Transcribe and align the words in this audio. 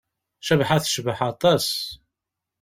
Cabḥa 0.47 0.77
tecbeḥ 0.83 1.19
aṭas. 1.31 1.67